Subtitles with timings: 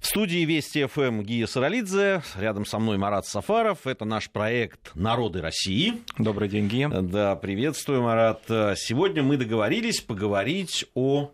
[0.00, 2.22] В студии Вести ФМ Гия Саралидзе.
[2.36, 3.86] Рядом со мной Марат Сафаров.
[3.86, 6.02] Это наш проект «Народы России».
[6.18, 6.88] Добрый день, Гия.
[6.88, 8.42] Да, приветствую, Марат.
[8.76, 11.30] Сегодня мы договорились поговорить о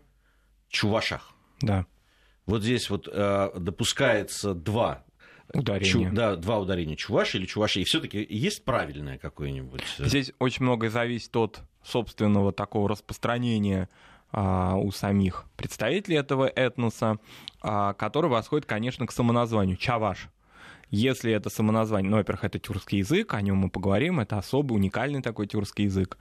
[0.69, 1.33] чувашах.
[1.61, 1.85] Да.
[2.45, 5.03] Вот здесь вот э, допускается два
[5.53, 6.09] Ударение.
[6.09, 6.95] Чу, да, два ударения.
[6.95, 7.81] Чуваши или чуваши.
[7.81, 9.83] И все-таки есть правильное какое-нибудь?
[9.99, 13.89] Здесь очень многое зависит от собственного такого распространения
[14.33, 17.17] у самих представителей этого этноса,
[17.61, 20.29] а, который восходит, конечно, к самоназванию Чаваш.
[20.89, 25.21] Если это самоназвание, ну, во-первых, это тюркский язык, о нем мы поговорим, это особый, уникальный
[25.21, 26.17] такой тюркский язык,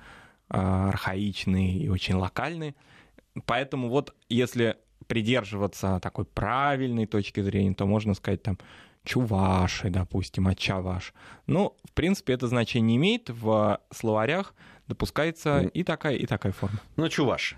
[0.48, 2.76] а, архаичный и очень локальный.
[3.46, 8.58] Поэтому вот если придерживаться такой правильной точки зрения, то можно сказать там
[9.04, 11.14] чуваши, допустим, а чаваш.
[11.46, 13.30] Ну, в принципе, это значение не имеет.
[13.30, 14.54] В словарях
[14.86, 16.78] допускается и такая, и такая форма.
[16.96, 17.56] Ну, чуваши.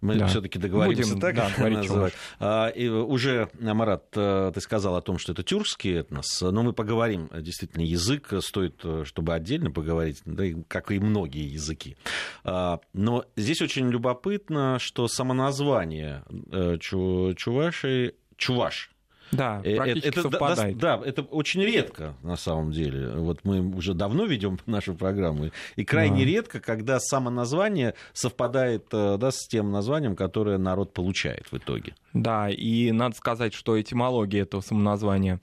[0.00, 0.28] Мы да.
[0.28, 2.12] все-таки договоримся Будем, так да, называть.
[2.38, 6.72] А, и уже, Марат, э, ты сказал о том, что это тюркский этнос, но мы
[6.72, 11.96] поговорим, действительно, язык стоит, э, чтобы отдельно поговорить, да, как и многие языки.
[12.44, 18.90] А, но здесь очень любопытно, что само название э, чуваши, чуваш,
[19.32, 20.78] да, э, практически это, совпадает.
[20.78, 23.10] Да, да, это очень редко на самом деле.
[23.10, 26.30] Вот мы уже давно ведем нашу программу, и крайне да.
[26.30, 31.94] редко, когда само название совпадает э, да, с тем названием, которое народ получает в итоге.
[32.12, 35.40] Да, и надо сказать, что этимология этого самоназвания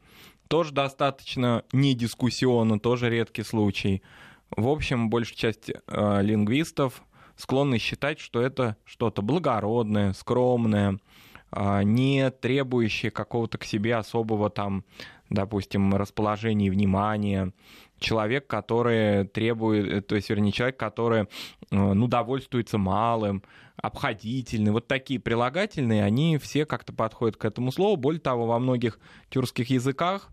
[0.47, 4.01] тоже достаточно недискуссионно, тоже редкий случай.
[4.55, 7.01] В общем, большая часть э, лингвистов
[7.35, 10.99] склонны считать, что это что-то благородное, скромное,
[11.83, 14.83] не требующие какого-то к себе особого там,
[15.29, 17.53] допустим, расположения внимания,
[17.99, 21.25] человек, который требует, э, то есть, вернее, человек, который, э,
[21.71, 23.43] ну, довольствуется малым,
[23.77, 24.71] обходительный.
[24.71, 27.97] Вот такие прилагательные, они все как-то подходят к этому слову.
[27.97, 30.29] Более того, во многих тюркских языках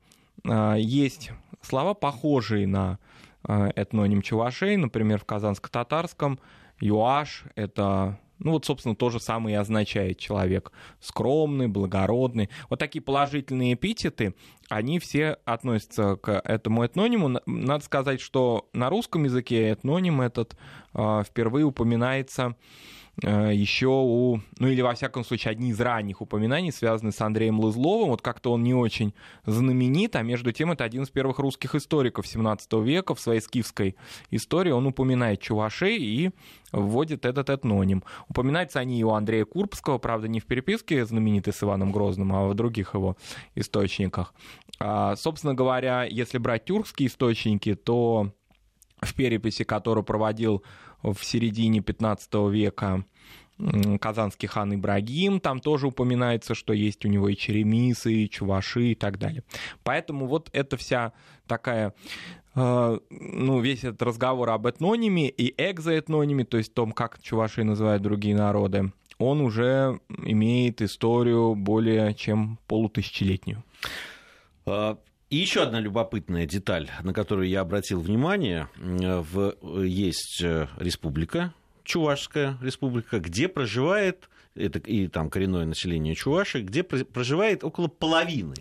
[0.46, 2.98] а, есть слова, похожие на
[3.42, 6.38] а, этноним чувашей, например, в казанско-татарском
[6.80, 12.50] юаш— это ну вот, собственно, то же самое и означает человек скромный, благородный.
[12.68, 14.34] Вот такие положительные эпитеты,
[14.68, 17.40] они все относятся к этому этнониму.
[17.46, 20.56] Надо сказать, что на русском языке этноним этот
[20.94, 22.56] э, впервые упоминается
[23.20, 28.08] еще у, ну или во всяком случае, одни из ранних упоминаний связаны с Андреем Лызловым.
[28.08, 29.14] Вот как-то он не очень
[29.44, 33.14] знаменит, а между тем это один из первых русских историков 17 века.
[33.14, 33.96] В своей скифской
[34.30, 36.30] истории он упоминает чувашей и
[36.72, 38.02] вводит этот этноним.
[38.28, 42.48] Упоминаются они и у Андрея Курбского, правда, не в переписке знаменитой с Иваном Грозным, а
[42.48, 43.18] в других его
[43.54, 44.32] источниках.
[44.80, 48.32] А, собственно говоря, если брать тюркские источники, то
[49.02, 50.62] в переписи, которую проводил
[51.02, 53.04] в середине 15 века
[54.00, 58.94] казанский хан Ибрагим, там тоже упоминается, что есть у него и черемисы, и чуваши и
[58.94, 59.44] так далее.
[59.84, 61.12] Поэтому вот эта вся
[61.46, 61.94] такая
[62.54, 68.02] э, ну, весь этот разговор об этнониме и экзоэтнониме, то есть том, как чуваши называют
[68.02, 73.62] другие народы, он уже имеет историю более чем полутысячелетнюю.
[75.32, 78.68] И еще одна любопытная деталь, на которую я обратил внимание.
[78.76, 81.54] В, есть э, республика,
[81.84, 88.56] Чувашская республика, где проживает, это и там коренное население Чуваши, где проживает около половины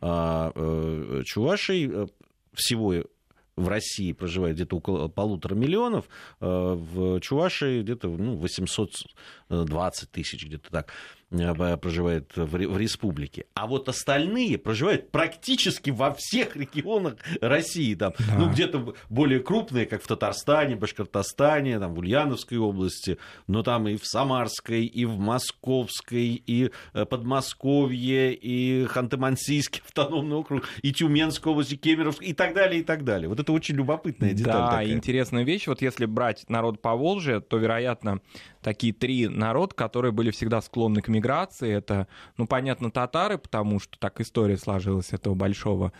[0.00, 2.06] а, э, чувашей, э,
[2.54, 3.04] всего
[3.54, 6.06] в России проживает где-то около полутора миллионов,
[6.40, 10.92] в Чувашии где-то ну, 820 тысяч, где-то так.
[11.30, 13.46] Проживает в республике.
[13.54, 17.94] А вот остальные проживают практически во всех регионах России.
[17.94, 18.38] Там, да.
[18.38, 23.96] Ну, где-то более крупные, как в Татарстане, Башкортостане, там, в Ульяновской области, но там и
[23.96, 31.72] в Самарской, и в Московской, и э, Подмосковье, и Ханты-Мансийский автономный округ, и Тюменская область,
[31.72, 33.28] и Кемеровская, и так далее, и так далее.
[33.28, 34.52] Вот это очень любопытная деталь.
[34.52, 34.92] Да, такая.
[34.92, 35.66] интересная вещь.
[35.66, 38.20] Вот если брать народ по Волжье, то, вероятно,
[38.66, 41.72] такие три народ, которые были всегда склонны к миграции.
[41.72, 45.92] Это, ну, понятно, татары, потому что так история сложилась этого большого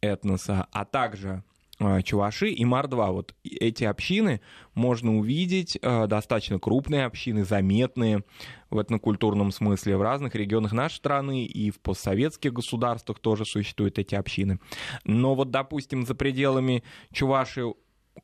[0.00, 1.42] этноса, а также
[1.80, 3.10] э, Чуваши и Мордва.
[3.10, 4.40] Вот эти общины
[4.74, 8.22] можно увидеть, э, достаточно крупные общины, заметные
[8.70, 14.14] в этнокультурном смысле в разных регионах нашей страны и в постсоветских государствах тоже существуют эти
[14.14, 14.60] общины.
[15.04, 17.64] Но вот, допустим, за пределами Чуваши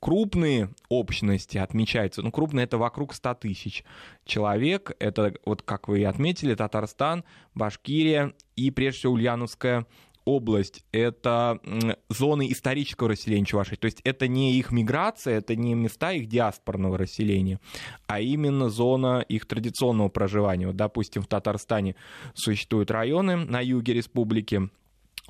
[0.00, 3.84] крупные общности отмечаются, ну, крупные это вокруг 100 тысяч
[4.24, 7.24] человек, это, вот как вы и отметили, Татарстан,
[7.54, 9.86] Башкирия и, прежде всего, Ульяновская
[10.28, 11.58] область— это
[12.10, 13.76] зоны исторического расселения Чувашии.
[13.76, 17.60] То есть это не их миграция, это не места их диаспорного расселения,
[18.06, 20.66] а именно зона их традиционного проживания.
[20.66, 21.96] Вот, допустим, в Татарстане
[22.34, 24.68] существуют районы на юге республики,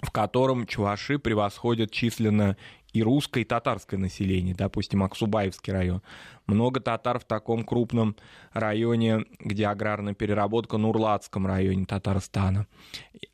[0.02, 2.56] в котором чуваши превосходят численно
[2.93, 6.02] и русское, и татарское население, допустим, Аксубаевский район.
[6.46, 8.17] Много татар в таком крупном
[8.55, 12.67] районе, где аграрная переработка, Нурлатском районе Татарстана.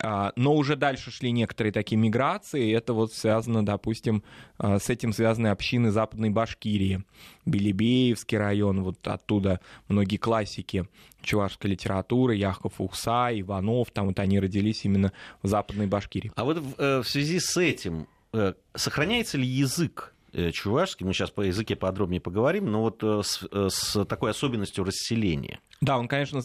[0.03, 4.25] А, но уже дальше шли некоторые такие миграции, и это вот связано, допустим,
[4.59, 7.05] а, с этим связаны общины Западной Башкирии.
[7.47, 10.89] Белебеевский район, вот оттуда многие классики
[11.23, 15.13] чувашской литературы, Яхов Ухса, Иванов, там вот они родились именно
[15.43, 16.33] в Западной Башкирии.
[16.35, 18.09] А вот в, э, в связи с этим
[18.75, 23.47] сохраняется ли язык э, чувашский, мы сейчас по языке подробнее поговорим, но вот э, с,
[23.51, 25.61] с такой особенностью расселения.
[25.81, 26.41] Да, он, конечно,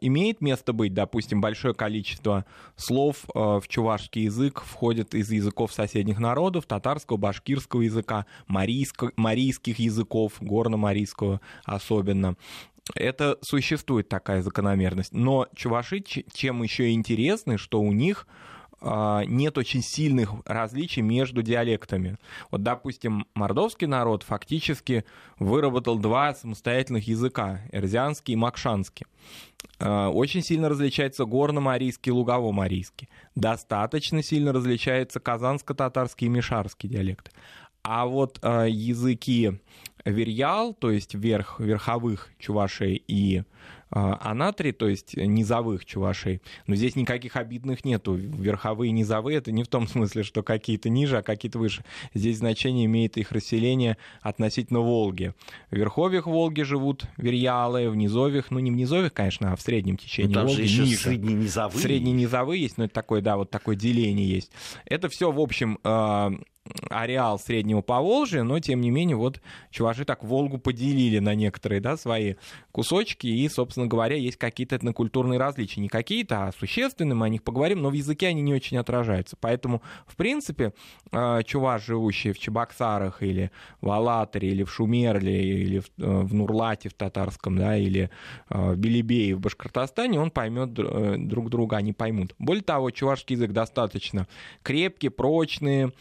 [0.00, 0.92] имеет место быть.
[0.92, 2.44] Допустим, большое количество
[2.74, 10.32] слов в чувашский язык входит из языков соседних народов, татарского, башкирского языка, марийско, марийских языков,
[10.40, 12.36] горно-марийского особенно.
[12.94, 15.12] Это существует такая закономерность.
[15.12, 18.26] Но чуваши чем еще интересны, что у них
[19.26, 22.18] нет очень сильных различий между диалектами.
[22.50, 25.04] Вот, допустим, мордовский народ фактически
[25.38, 29.06] выработал два самостоятельных языка— эрзианский и макшанский.
[29.78, 33.08] А, очень сильно различается горно-марийский и лугово-марийский.
[33.34, 37.32] Достаточно сильно различается казанско-татарский и мишарский диалект.
[37.82, 39.60] А вот э, языки
[40.04, 43.42] верьял, то есть верх, верховых чувашей и
[43.94, 46.40] а, анатрий, то есть низовых чувашей.
[46.66, 48.14] Но здесь никаких обидных нету.
[48.14, 51.84] Верховые и низовые— это не в том смысле, что какие-то ниже, а какие-то выше.
[52.14, 55.34] Здесь значение имеет их расселение относительно Волги.
[55.70, 59.98] В верховьях Волги живут верьялы, в низовьях, ну не в низовьях, конечно, а в среднем
[59.98, 60.96] течении ну, там Волги же еще ниже.
[60.96, 61.82] средненизовые.
[61.82, 64.52] Средненизовые есть, но это такое, да, вот такое деление есть.
[64.86, 66.32] Это все, в общем, а,
[66.90, 71.96] ареал Среднего Поволжья, но тем не менее вот чуваши так Волгу поделили на некоторые да,
[71.96, 72.34] свои
[72.70, 75.80] кусочки, и, собственно говоря, есть какие-то этнокультурные различия.
[75.80, 79.36] Не какие-то, а существенные, мы о них поговорим, но в языке они не очень отражаются.
[79.40, 80.72] Поэтому, в принципе,
[81.10, 83.50] э, чуваш, живущий в Чебоксарах или
[83.80, 88.10] в Алатаре, или в Шумерле, или в, э, в Нурлате в татарском, да, или
[88.50, 92.34] э, в Белебее в Башкортостане, он поймет друг друга, они поймут.
[92.38, 94.28] Более того, чувашский язык достаточно
[94.62, 95.92] крепкий, прочный,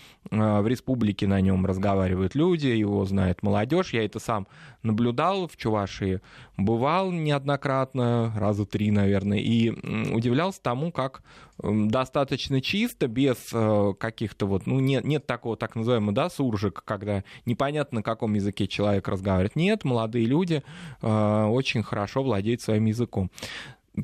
[0.59, 3.93] в республике на нем разговаривают люди, его знает молодежь.
[3.93, 4.47] Я это сам
[4.83, 6.19] наблюдал в Чувашии,
[6.57, 9.69] бывал неоднократно, раза три, наверное, и
[10.13, 11.21] удивлялся тому, как
[11.63, 17.23] достаточно чисто, без э, каких-то вот, ну, нет, нет такого так называемого, да, суржика, когда
[17.45, 19.55] непонятно, на каком языке человек разговаривает.
[19.55, 20.63] Нет, молодые люди
[21.01, 23.29] э, очень хорошо владеют своим языком.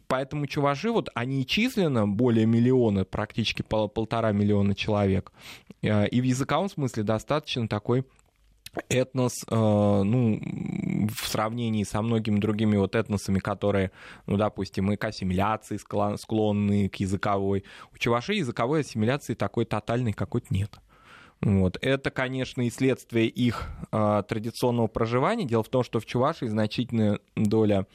[0.08, 5.32] Поэтому чуваши, вот они численно более миллиона, практически пол, полтора миллиона человек.
[5.82, 8.06] Э, и в языковом смысле достаточно такой
[8.90, 10.40] этнос, э, ну,
[11.10, 13.92] в сравнении со многими другими вот этносами, которые,
[14.26, 17.64] ну, допустим, и к ассимиляции склонны, к языковой.
[17.94, 20.80] У чувашей языковой ассимиляции такой тотальной какой-то нет.
[21.42, 21.78] Вот.
[21.82, 25.46] Это, конечно, и следствие их э, традиционного проживания.
[25.46, 27.86] Дело в том, что в Чувашии значительная доля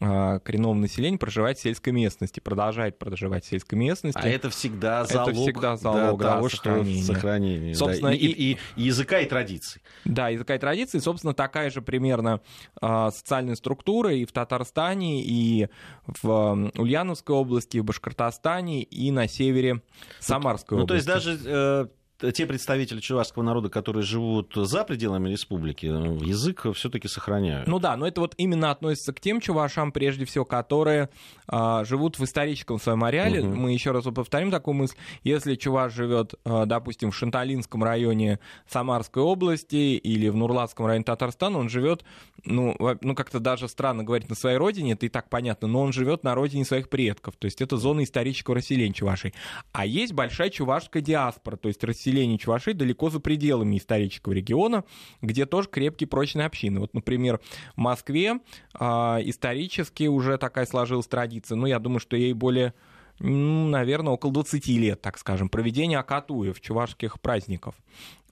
[0.00, 4.20] э, коренного населения проживает в сельской местности, продолжает проживать в сельской местности.
[4.22, 7.02] А это всегда залог, это всегда залог да, того, сохранения.
[7.02, 7.74] что сохранение.
[7.74, 8.16] Собственно, да.
[8.16, 9.80] и, и, и языка, и традиций.
[10.04, 10.98] Да, языка и традиции.
[10.98, 12.42] Собственно, такая же примерно
[12.82, 15.68] э, социальная структура и в Татарстане, и
[16.06, 19.80] в Ульяновской области, и в Башкортостане, и на севере
[20.18, 21.06] Самарской ну, области.
[21.08, 21.86] Ну, то есть даже э,
[22.32, 27.66] те представители чувашского народа, которые живут за пределами республики, язык все-таки сохраняют.
[27.66, 31.08] Ну да, но это вот именно относится к тем чувашам, прежде всего, которые
[31.46, 33.40] а, живут в историческом своем ареале.
[33.40, 33.54] Угу.
[33.54, 34.96] Мы еще раз повторим такую мысль.
[35.24, 41.58] Если чуваш живет, а, допустим, в Шанталинском районе Самарской области или в Нурлатском районе Татарстана,
[41.58, 42.04] он живет,
[42.44, 45.92] ну, ну как-то даже странно говорить на своей родине, это и так понятно, но он
[45.92, 47.36] живет на родине своих предков.
[47.36, 49.34] То есть это зона исторического расселения чувашей.
[49.72, 54.84] А есть большая чувашская диаспора, то есть расселение население Чуваши далеко за пределами исторического региона,
[55.22, 56.80] где тоже крепкие прочные общины.
[56.80, 57.40] Вот, например,
[57.76, 58.40] в Москве
[58.78, 58.84] э,
[59.24, 62.74] исторически уже такая сложилась традиция, ну, я думаю, что ей более
[63.22, 67.74] наверное, около 20 лет, так скажем, проведения акатуев, чувашских праздников.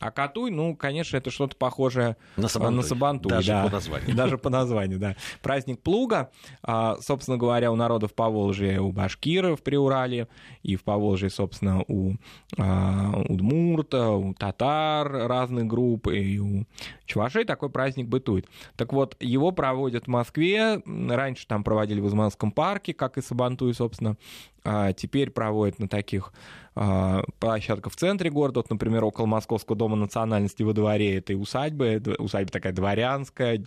[0.00, 3.64] А Катуй, ну, конечно, это что-то похожее на Сабантуй, на Сабантуй даже да.
[3.64, 4.16] по названию.
[4.18, 5.16] Даже по названию, да.
[5.42, 6.30] Праздник Плуга,
[6.62, 10.28] а, собственно говоря, у народов Поволжья, у башкиров при Урале,
[10.62, 12.14] и в Поволжье, собственно, у
[12.56, 16.64] а, удмурта, у татар разных групп, и у
[17.06, 18.46] чувашей такой праздник бытует.
[18.76, 23.74] Так вот, его проводят в Москве, раньше там проводили в Изманском парке, как и Сабантуй,
[23.74, 24.16] собственно,
[24.64, 26.32] а теперь проводят на таких
[26.80, 32.00] а, площадках в центре города, вот, например, около Московского дома национальности во дворе этой усадьбы,
[32.20, 33.64] усадьба такая дворянская,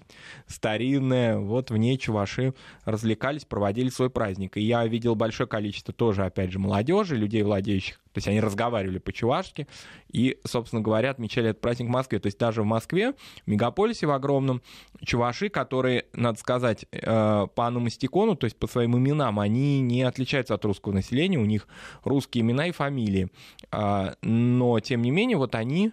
[0.47, 2.53] старинная, вот в ней чуваши
[2.85, 4.55] развлекались, проводили свой праздник.
[4.55, 8.97] И я видел большое количество тоже, опять же, молодежи, людей, владеющих то есть они разговаривали
[8.97, 9.67] по-чувашски
[10.11, 12.19] и, собственно говоря, отмечали этот праздник в Москве.
[12.19, 14.61] То есть даже в Москве, в мегаполисе в огромном,
[15.03, 20.53] чуваши, которые, надо сказать, э, по аномастикону, то есть по своим именам, они не отличаются
[20.53, 21.67] от русского населения, у них
[22.03, 23.29] русские имена и фамилии.
[23.71, 25.91] А, но, тем не менее, вот они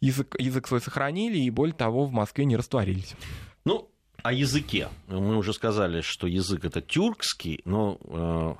[0.00, 3.14] язык, язык свой сохранили и, более того, в Москве не растворились.
[3.64, 3.88] Ну,
[4.22, 4.88] о языке.
[5.08, 8.54] Мы уже сказали, что язык это тюркский, но э,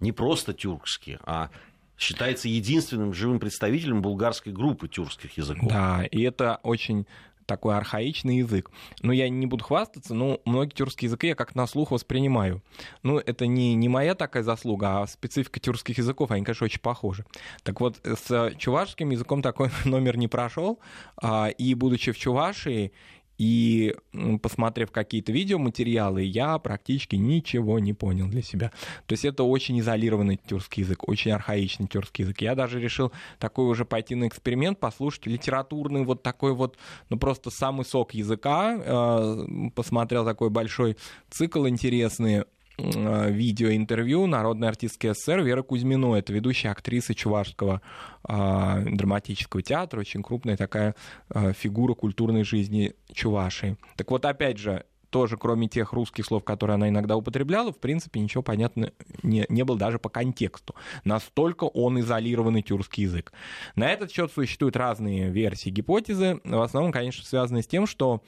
[0.00, 1.50] не просто тюркский, а
[1.96, 5.68] считается единственным живым представителем булгарской группы тюркских языков.
[5.70, 7.06] Да, и это очень
[7.46, 8.70] такой архаичный язык.
[9.02, 12.62] Но я не буду хвастаться, но многие тюркские языки я как на слух воспринимаю.
[13.02, 17.24] Ну, это не, не моя такая заслуга, а специфика тюркских языков, они, конечно, очень похожи.
[17.62, 20.80] Так вот, с чувашским языком такой номер не прошел,
[21.16, 22.92] а, и будучи в Чувашии,
[23.38, 23.94] и
[24.42, 28.72] посмотрев какие-то видеоматериалы, я практически ничего не понял для себя.
[29.06, 32.40] То есть это очень изолированный тюркский язык, очень архаичный тюркский язык.
[32.40, 36.76] Я даже решил такой уже пойти на эксперимент, послушать литературный вот такой вот,
[37.10, 38.78] ну просто самый сок языка.
[38.78, 40.96] Э, посмотрел такой большой
[41.30, 42.44] цикл интересный
[42.78, 46.14] видеоинтервью народной артистки СССР Вера Кузьмино.
[46.14, 47.80] Это ведущая актриса Чувашского
[48.28, 50.94] э, драматического театра, очень крупная такая
[51.30, 53.76] э, фигура культурной жизни Чувашии.
[53.96, 58.20] Так вот, опять же, тоже, кроме тех русских слов, которые она иногда употребляла, в принципе,
[58.20, 58.92] ничего понятно
[59.22, 60.74] не, не было даже по контексту.
[61.04, 63.32] Настолько он изолированный тюркский язык.
[63.76, 66.40] На этот счет существуют разные версии, гипотезы.
[66.44, 68.22] В основном, конечно, связаны с тем, что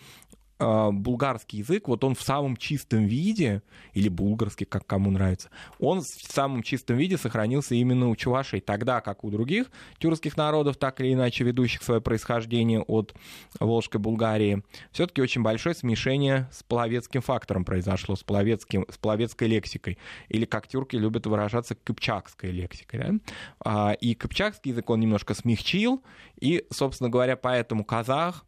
[0.58, 3.62] булгарский язык, вот он в самом чистом виде,
[3.94, 9.00] или булгарский, как кому нравится, он в самом чистом виде сохранился именно у чувашей, тогда
[9.00, 13.14] как у других тюркских народов, так или иначе ведущих свое происхождение от
[13.60, 14.62] Волжской Булгарии,
[14.92, 19.98] все-таки очень большое смешение с половецким фактором произошло, с, половецким, с половецкой лексикой,
[20.28, 23.00] или, как тюрки любят выражаться, кыпчакской лексикой.
[23.00, 23.14] Да?
[23.60, 26.02] А, и кыпчакский язык он немножко смягчил,
[26.40, 28.44] и, собственно говоря, поэтому казах,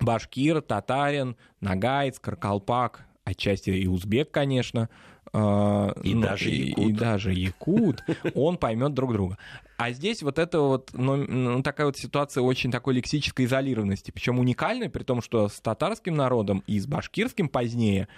[0.00, 4.88] башкир, татарин, нагаец, каркалпак, отчасти и узбек, конечно,
[5.32, 6.84] а, и, ну, даже якут.
[6.84, 8.02] и даже якут,
[8.34, 9.38] он поймет друг друга.
[9.80, 14.38] А здесь вот это вот, ну, ну, такая вот ситуация очень такой лексической изолированности, причем
[14.38, 18.08] уникальная, при том, что с татарским народом и с башкирским позднее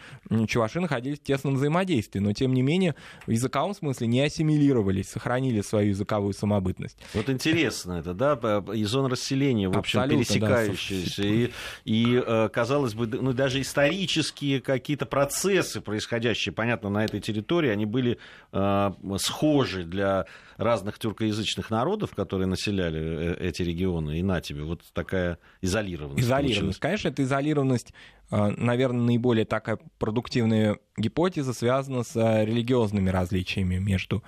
[0.48, 2.96] чуваши находились в тесном взаимодействии, но тем не менее
[3.28, 6.98] в языковом смысле не ассимилировались, сохранили свою языковую самобытность.
[7.14, 8.34] Вот интересно это, да,
[8.74, 11.28] и зон расселения, в общем, Абсолютно, пересекающиеся, да.
[11.28, 11.50] и,
[11.84, 17.86] и, э, казалось бы, ну, даже исторические какие-то процессы, происходящие, понятно, на этой территории, они
[17.86, 18.18] были
[18.50, 20.26] э, схожи для
[20.56, 26.24] разных тюркоязычных народов, которые населяли э, эти регионы, и на тебе вот такая изолированность.
[26.24, 26.78] Изолированность, получилась.
[26.78, 27.92] конечно, это изолированность
[28.34, 34.24] а, наверное, наиболее такая продуктивная гипотеза связана с а, религиозными различиями между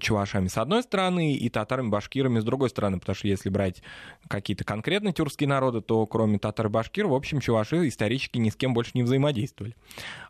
[0.00, 3.82] чувашами с одной стороны и татарами, башкирами с другой стороны, потому что если брать
[4.28, 8.54] какие-то конкретные тюркские народы, то кроме татар и башкир, в общем, чуваши исторически ни с
[8.54, 9.74] кем больше не взаимодействовали.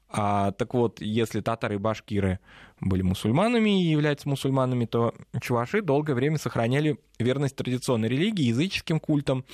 [0.09, 2.39] А, так вот, если татары и башкиры
[2.81, 9.45] были мусульманами и являются мусульманами, то чуваши долгое время сохраняли верность традиционной религии, языческим культам,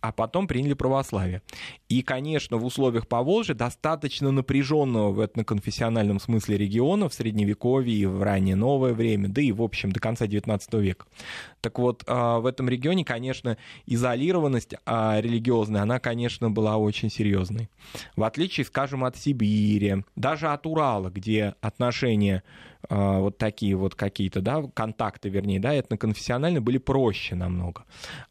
[0.00, 1.42] а потом приняли православие.
[1.90, 8.22] И, конечно, в условиях Поволжья, достаточно напряженного в этноконфессиональном смысле региона в Средневековье и в
[8.22, 11.06] раннее новое время, да и, в общем, до конца XIX века.
[11.60, 17.68] Так вот, а, в этом регионе, конечно, изолированность а, религиозная, она, конечно, была очень серьезной.
[18.16, 22.42] В отличие, скажем, от Сибири, даже от Урала, где отношения
[22.88, 27.84] вот такие вот какие-то, да, контакты, вернее, да, этноконфессиональные были проще намного.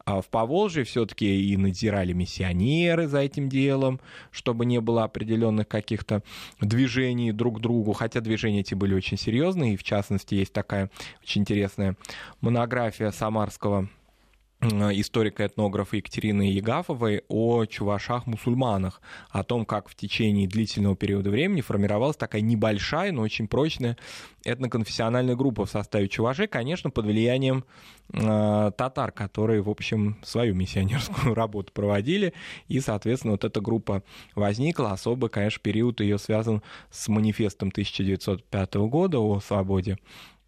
[0.05, 3.99] А в Поволжье все-таки и надзирали миссионеры за этим делом,
[4.31, 6.23] чтобы не было определенных каких-то
[6.61, 10.89] движений друг к другу, хотя движения эти были очень серьезные, и в частности есть такая
[11.21, 11.95] очень интересная
[12.41, 13.89] монография самарского
[14.61, 22.41] историка-этнографа Екатерины Егафовой о чувашах-мусульманах, о том, как в течение длительного периода времени формировалась такая
[22.41, 23.97] небольшая, но очень прочная
[24.43, 27.63] этноконфессиональная группа в составе чувашей, конечно, под влиянием
[28.13, 32.33] э, татар, которые, в общем, свою миссионерскую работу проводили,
[32.67, 34.03] и, соответственно, вот эта группа
[34.35, 34.91] возникла.
[34.91, 36.61] Особо, конечно, период ее связан
[36.91, 39.97] с манифестом 1905 года о свободе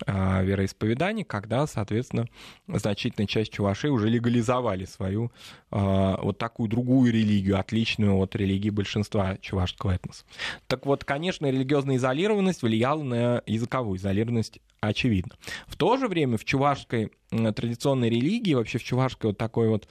[0.08, 2.28] вероисповеданий, когда, соответственно,
[2.68, 5.32] значительная часть чувашей уже легализовали свою
[5.70, 10.26] а, вот такую другую религию, отличную от религии большинства чувашского этноса.
[10.68, 15.36] Так вот, конечно, религиозная изолированность влияла на языковую изолированность очевидно.
[15.68, 19.88] В то же время в чувашской традиционной религии, вообще в чувашской вот такой вот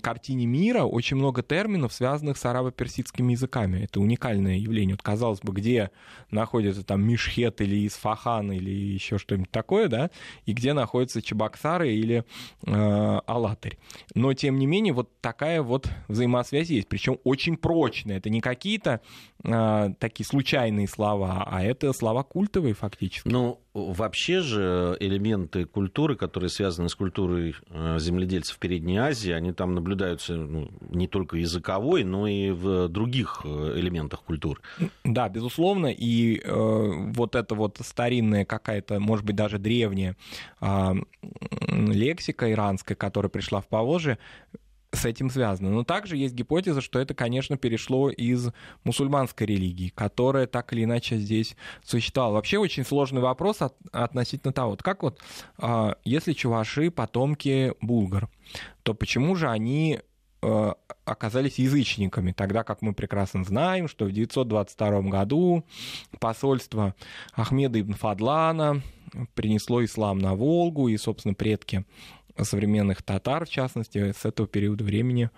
[0.00, 3.84] картине мира очень много терминов, связанных с арабо-персидскими языками.
[3.84, 4.94] Это уникальное явление.
[4.94, 5.90] Вот, казалось бы, где
[6.30, 10.10] находится там Мишхет или Исфахан или еще что-нибудь такое, да,
[10.46, 12.24] и где находится Чебоксары или
[12.66, 13.78] э, Алатырь.
[14.14, 18.16] Но, тем не менее, вот такая вот взаимосвязь есть, причем очень прочная.
[18.16, 19.02] Это не какие-то
[19.44, 23.28] э, такие случайные слова, а это слова культовые фактически.
[23.28, 29.74] Ну, вообще же элементы культуры, которые связаны с культурой э, земледельцев Передней Азии, они там
[29.74, 34.60] наблюдаются ну, не только языковой, но и в других э, элементах культуры.
[35.04, 36.50] Да, безусловно, и э,
[37.14, 40.16] вот эта вот старинная какая-то, может быть, даже древняя
[40.60, 40.94] э,
[41.68, 44.18] лексика иранская, которая пришла в Поволжье,
[44.92, 45.70] с этим связано.
[45.70, 48.50] Но также есть гипотеза, что это, конечно, перешло из
[48.84, 52.34] мусульманской религии, которая так или иначе здесь существовала.
[52.34, 55.20] Вообще очень сложный вопрос от, относительно того, вот как вот,
[55.58, 58.28] э, если чуваши потомки булгар,
[58.82, 60.00] то почему же они
[60.42, 60.72] э,
[61.04, 65.64] оказались язычниками, тогда как мы прекрасно знаем, что в 922 году
[66.20, 66.94] посольство
[67.34, 68.82] Ахмеда ибн Фадлана
[69.34, 71.84] принесло ислам на Волгу, и, собственно, предки
[72.40, 75.30] современных татар, в частности, с этого периода времени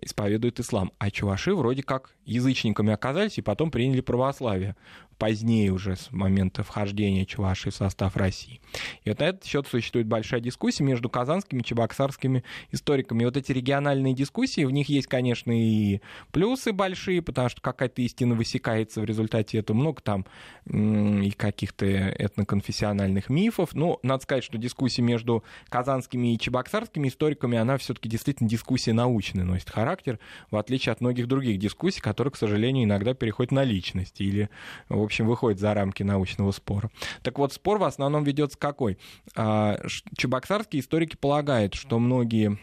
[0.00, 0.92] исповедуют ислам.
[0.98, 4.76] А чуваши вроде как язычниками оказались и потом приняли православие
[5.22, 8.60] позднее уже, с момента вхождения Чувашии в состав России.
[9.04, 13.22] И вот на этот счет существует большая дискуссия между казанскими и чебоксарскими историками.
[13.22, 16.00] И вот эти региональные дискуссии, в них есть, конечно, и
[16.32, 19.76] плюсы большие, потому что какая-то истина высекается в результате этого.
[19.76, 20.26] Много там
[20.66, 23.76] и каких-то этноконфессиональных мифов.
[23.76, 29.44] Но надо сказать, что дискуссия между казанскими и чебоксарскими историками, она все-таки действительно дискуссия научная
[29.44, 30.18] носит характер,
[30.50, 34.50] в отличие от многих других дискуссий, которые, к сожалению, иногда переходят на личности или,
[34.88, 36.90] в общем, выходит за рамки научного спора.
[37.22, 38.98] Так вот, спор в основном ведется какой?
[39.36, 39.78] А,
[40.16, 42.58] чебоксарские историки полагают, что многие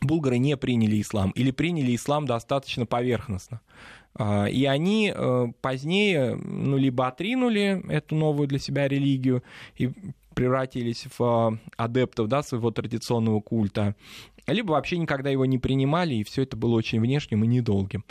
[0.00, 3.60] булгары не приняли ислам или приняли ислам достаточно поверхностно.
[4.16, 9.42] А, и они э, позднее ну, либо отринули эту новую для себя религию
[9.76, 9.90] и
[10.34, 13.96] превратились в а, адептов да, своего традиционного культа,
[14.46, 18.04] либо вообще никогда его не принимали, и все это было очень внешним и недолгим.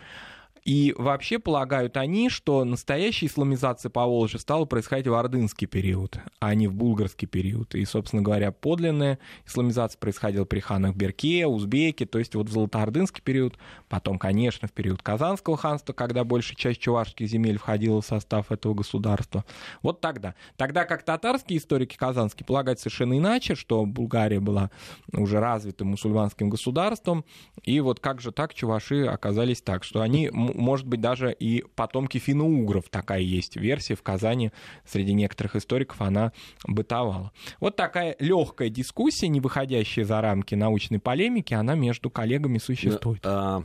[0.66, 6.68] И вообще полагают они, что настоящая исламизация Поволжья стала происходить в ордынский период, а не
[6.68, 7.76] в булгарский период.
[7.76, 13.22] И, собственно говоря, подлинная исламизация происходила при ханах Берке, Узбеке, то есть вот в золотоордынский
[13.22, 13.58] период,
[13.90, 18.74] потом, конечно, в период Казанского ханства, когда большая часть чувашских земель входила в состав этого
[18.74, 19.44] государства.
[19.82, 20.36] Вот тогда.
[20.56, 24.72] Тогда как татарские историки казанские полагают совершенно иначе, что Булгария была
[25.12, 27.26] уже развитым мусульманским государством,
[27.64, 32.18] и вот как же так чуваши оказались так, что они может быть, даже и потомки
[32.18, 32.90] финно-угров.
[32.90, 34.52] Такая есть версия в Казани.
[34.86, 36.32] Среди некоторых историков она
[36.68, 37.32] бытовала.
[37.60, 43.22] Вот такая легкая дискуссия, не выходящая за рамки научной полемики, она между коллегами существует.
[43.24, 43.62] А, Э,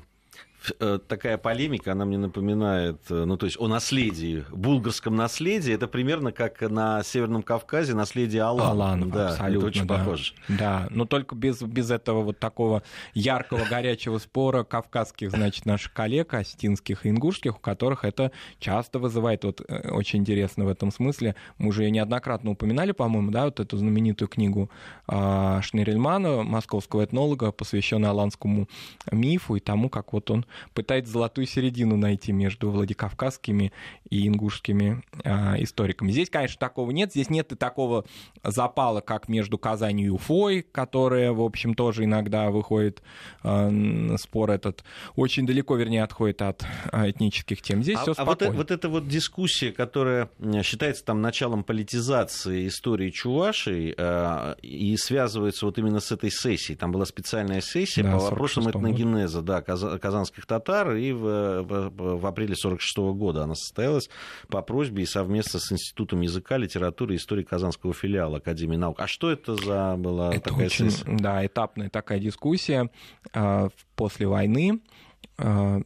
[1.09, 6.33] такая полемика, она мне напоминает, э, ну, то есть о наследии, булгарском наследии, это примерно
[6.33, 8.71] как на Северном Кавказе наследие Алана.
[8.71, 9.99] Алана, да, абсолютно, это очень да.
[9.99, 10.33] похоже.
[10.49, 12.83] Да, но только без, без этого вот такого
[13.15, 19.45] яркого, горячего спора кавказских, значит, наших коллег, осетинских и ингушских, у которых это часто вызывает,
[19.45, 23.61] вот э, очень интересно в этом смысле, мы уже ее неоднократно упоминали, по-моему, да, вот
[23.61, 24.71] эту знаменитую книгу
[25.07, 28.69] а, Шнерельмана, московского этнолога, посвященную аланскому
[29.11, 33.73] мифу и тому, как вот он пытается золотую середину найти между владикавказскими
[34.11, 36.11] и ингушскими э, историками.
[36.11, 37.13] Здесь, конечно, такого нет.
[37.13, 38.05] Здесь нет и такого
[38.43, 43.03] запала, как между Казанью и Уфой, которая, в общем, тоже иногда выходит,
[43.45, 44.85] э, спор этот
[45.17, 47.83] очень далеко, вернее, отходит от э, этнических тем.
[47.83, 48.37] Здесь а, все спокойно.
[48.41, 50.31] А вот, вот эта вот дискуссия, которая
[50.63, 56.77] считается там началом политизации истории Чувашей э, и связывается вот именно с этой сессией.
[56.77, 62.21] Там была специальная сессия да, по вопросам этногенеза, да, казанских казанских татар, и в, в,
[62.21, 64.09] в апреле 1946 года она состоялась
[64.49, 69.01] по просьбе и совместно с Институтом языка, литературы и истории Казанского филиала Академии наук.
[69.01, 71.17] А что это за была это такая очень, сессия?
[71.19, 72.91] Да, этапная такая дискуссия
[73.35, 74.81] э, после войны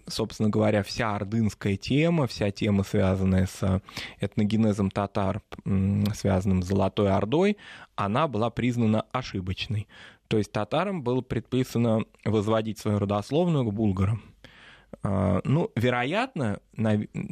[0.08, 3.82] собственно говоря, вся ордынская тема, вся тема, связанная с
[4.18, 5.42] этногенезом татар,
[6.14, 7.58] связанным с Золотой Ордой,
[7.94, 9.88] она была признана ошибочной.
[10.28, 14.22] То есть татарам было предписано возводить свою родословную к булгарам.
[15.02, 16.60] Ну, вероятно,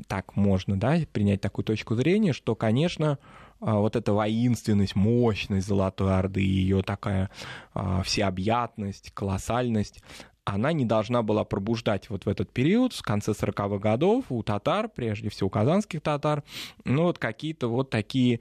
[0.09, 3.19] так можно да, принять такую точку зрения, что, конечно,
[3.61, 7.31] вот эта воинственность, мощность Золотой Орды, ее такая
[8.03, 10.03] всеобъятность, колоссальность,
[10.45, 14.89] она не должна была пробуждать вот в этот период, с конца 40-х годов, у татар,
[14.89, 16.43] прежде всего у казанских татар,
[16.85, 18.41] ну вот какие-то вот такие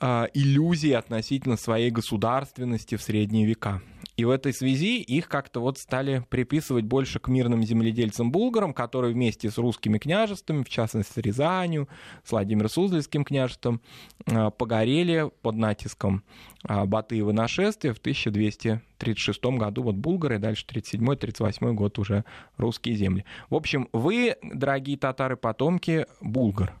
[0.00, 3.82] э, иллюзии относительно своей государственности в средние века.
[4.16, 9.50] И в этой связи их как-то вот стали приписывать больше к мирным земледельцам-булгарам, которые вместе
[9.50, 11.88] с русскими княжествами, в частности с Рязанью,
[12.22, 13.80] с Владимир-Суздальским княжеством,
[14.26, 16.22] а, погорели под натиском
[16.62, 19.82] а, Батыева нашествия в 1236 году.
[19.82, 22.24] Вот булгары, дальше 37-38 год уже
[22.56, 23.24] русские земли.
[23.50, 26.74] В общем, вы, дорогие татары, потомки булгар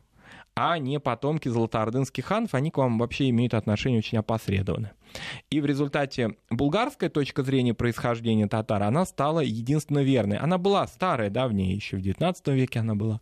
[0.56, 4.92] а не потомки золотоордынских ханов, они к вам вообще имеют отношение очень опосредованно.
[5.50, 10.38] И в результате булгарская точка зрения происхождения татар, она стала единственно верной.
[10.38, 13.20] Она была старая, давнее, еще в XIX веке она была.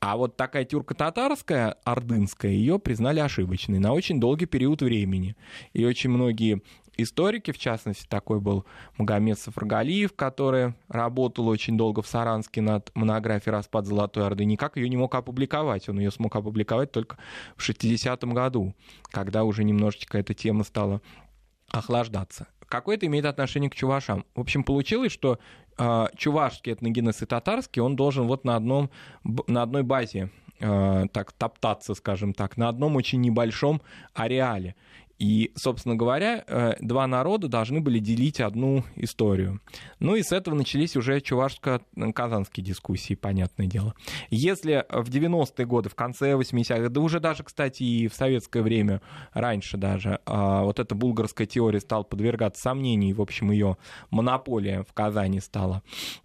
[0.00, 5.36] А вот такая тюрко-татарская, ордынская, ее признали ошибочной на очень долгий период времени.
[5.74, 6.62] И очень многие
[7.02, 8.64] историки, в частности, такой был
[8.96, 14.88] Магомед Сафрагалиев, который работал очень долго в Саранске над монографией «Распад Золотой Орды», никак ее
[14.88, 15.88] не мог опубликовать.
[15.88, 17.16] Он ее смог опубликовать только
[17.56, 18.74] в 60-м году,
[19.10, 21.00] когда уже немножечко эта тема стала
[21.70, 22.46] охлаждаться.
[22.70, 24.24] Какое это имеет отношение к чувашам?
[24.34, 25.40] В общем, получилось, что
[25.76, 28.90] э, чувашский этногенез и татарский, он должен вот на, одном,
[29.24, 33.82] на одной базе э, так топтаться, скажем так, на одном очень небольшом
[34.14, 34.76] ареале.
[35.20, 39.60] И, собственно говоря, э, два народа должны были делить одну историю.
[39.98, 43.94] Ну и с этого начались уже чувашско-казанские дискуссии, понятное дело.
[44.30, 49.02] Если в 90-е годы, в конце 80-х, да уже даже, кстати, и в советское время,
[49.34, 53.76] раньше даже, а, вот эта булгарская теория стала подвергаться сомнению, в общем, ее
[54.10, 55.82] монополия в Казани стала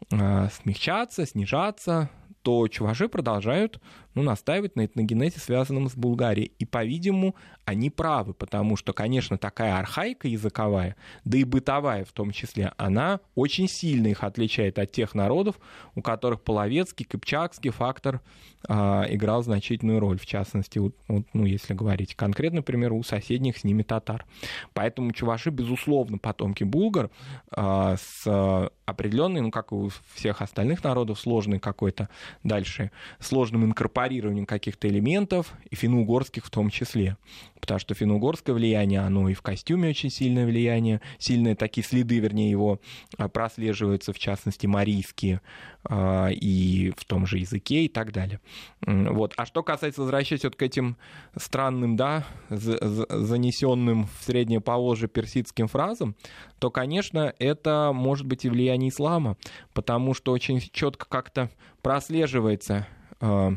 [0.09, 2.09] а, смягчаться, снижаться,
[2.43, 3.81] то чуваши продолжают
[4.15, 6.51] ну, настаивать на этногенезе, связанном с Булгарией.
[6.57, 12.31] И, по-видимому, они правы, потому что, конечно, такая архаика языковая, да и бытовая в том
[12.31, 15.59] числе, она очень сильно их отличает от тех народов,
[15.95, 18.21] у которых половецкий, кыпчакский фактор
[18.67, 23.63] а, играл значительную роль, в частности, вот, ну, если говорить конкретно, например, у соседних с
[23.63, 24.25] ними татар.
[24.73, 27.09] Поэтому чуваши, безусловно, потомки булгар
[27.51, 32.09] а, с определенной, ну, как и у всех остальных народов, сложной какой-то
[32.43, 33.65] дальше, сложным
[34.05, 37.17] инкорпорированием каких-то элементов, и финно-угорских в том числе
[37.65, 42.51] потому что финно-угорское влияние, оно и в костюме очень сильное влияние, сильные такие следы, вернее,
[42.51, 42.79] его
[43.17, 45.41] а, прослеживаются, в частности, марийские,
[45.83, 48.39] а, и в том же языке и так далее.
[48.85, 49.33] Вот.
[49.35, 50.95] А что касается, возвращаясь вот к этим
[51.35, 56.15] странным, да, занесенным в среднее Поволжье персидским фразам,
[56.59, 59.37] то, конечно, это может быть и влияние ислама,
[59.73, 61.49] потому что очень четко как-то
[61.81, 62.85] прослеживается
[63.19, 63.53] а,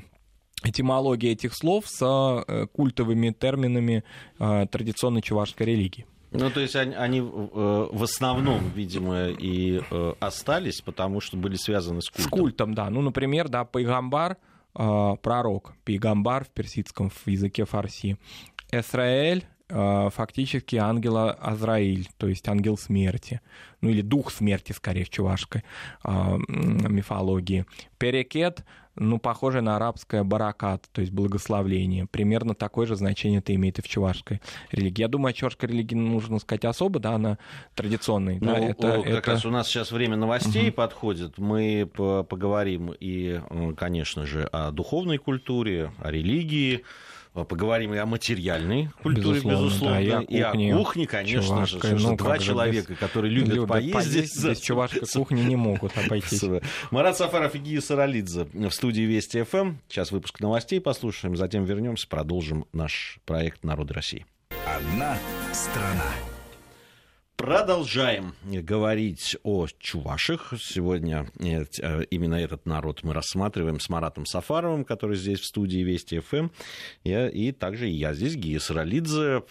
[0.65, 4.05] этимология этих слов с э, культовыми терминами
[4.39, 6.07] э, традиционной чувашской религии.
[6.31, 9.81] Ну, то есть они, они э, в основном, видимо, и
[10.21, 12.25] остались, потому что были связаны с культом.
[12.25, 12.91] С культом, да.
[12.91, 14.37] Ну, например, да, Пайгамбар,
[14.75, 18.19] пророк, Пайгамбар в персидском, в языке фарси.
[18.71, 23.41] Эсраэль, фактически ангела Азраиль, то есть ангел смерти,
[23.81, 25.63] ну или дух смерти, скорее, в чувашской
[26.05, 27.67] мифологии.
[27.99, 28.65] Перекет
[29.01, 32.07] ну, похоже на арабское баракат, то есть благословление.
[32.07, 34.41] Примерно такое же значение это имеет и в чувашской
[34.73, 35.03] религии.
[35.03, 37.39] Я думаю, о чувашской религии нужно сказать особо, да, она
[37.75, 38.39] традиционная.
[38.41, 39.31] Ну, да, это, как это...
[39.31, 40.77] раз у нас сейчас время новостей угу.
[40.77, 41.39] подходит.
[41.39, 43.41] Мы поговорим и,
[43.77, 46.85] конечно же, о духовной культуре, о религии,
[47.45, 51.67] Поговорим и о материальной культуре, безусловно, безусловно да, и, о кухне, и о кухне, конечно
[51.67, 51.79] же.
[51.99, 53.95] Ну, два человека, без, которые любят, любят поездить.
[53.95, 56.45] поездить без чувашской кухни не могут обойтись.
[56.91, 59.77] Марат Сафаров и Гия Саралидзе в студии Вести ФМ.
[59.89, 64.27] Сейчас выпуск новостей послушаем, затем вернемся, продолжим наш проект «Народы России».
[64.67, 65.19] Одна
[65.53, 66.05] страна.
[67.39, 70.55] Продолжаем говорить о чувашах.
[70.59, 76.19] Сегодня э, именно этот народ мы рассматриваем с Маратом Сафаровым, который здесь в студии Вести
[76.19, 76.49] ФМ.
[77.05, 79.45] Я, и также я здесь, Гия Саралидзе.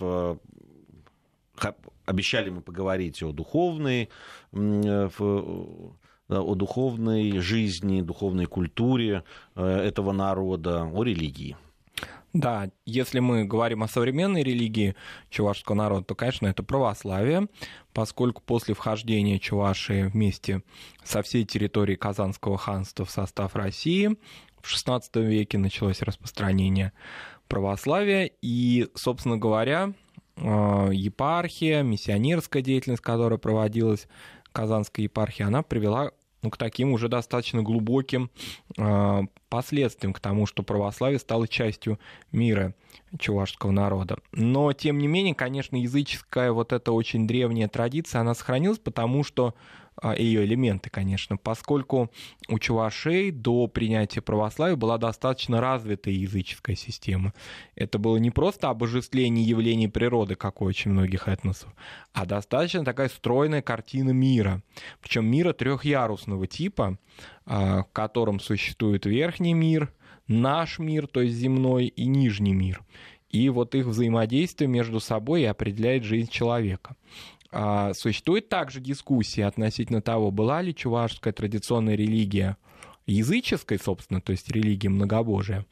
[2.06, 4.10] Обещали мы поговорить о духовной,
[4.52, 9.24] э, о духовной жизни, духовной культуре
[9.56, 11.56] этого народа, о религии.
[12.34, 14.96] Да, если мы говорим о современной религии
[15.30, 17.48] чувашского народа, то, конечно, это православие,
[17.94, 20.62] поскольку после вхождения Чувашии вместе
[21.04, 24.18] со всей территорией Казанского ханства в состав России
[24.62, 26.92] в XVI веке началось распространение
[27.48, 29.94] православия, и, собственно говоря,
[30.36, 34.08] э, епархия, миссионерская деятельность, которая проводилась
[34.52, 36.12] Казанской епархии, она привела
[36.42, 38.30] ну, к таким уже достаточно глубоким
[38.78, 42.00] э, последствиям, к тому, что православие стало частью
[42.32, 42.74] мира
[43.20, 44.18] чувашского народа.
[44.32, 49.56] Но, тем не менее, конечно, языческая вот эта очень древняя традиция, она сохранилась, потому что
[50.16, 52.12] ее элементы, конечно, поскольку
[52.48, 57.34] у чувашей до принятия православия была достаточно развитая языческая система.
[57.76, 61.74] Это было не просто обожествление явлений природы, как у очень многих этносов,
[62.14, 64.62] а достаточно такая стройная картина мира.
[65.02, 66.98] Причем мира трехярусного типа,
[67.46, 69.94] а, в котором существует верхний мир,
[70.28, 72.84] наш мир, то есть земной, и нижний мир.
[73.30, 76.96] И вот их взаимодействие между собой и определяет жизнь человека.
[77.52, 82.58] А, существует также дискуссия относительно того, была ли чувашская традиционная религия
[83.06, 85.66] языческой, собственно, то есть религия многобожия,